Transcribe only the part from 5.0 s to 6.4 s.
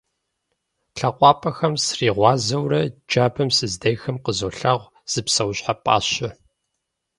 зы псэущхьэ пӀащэ.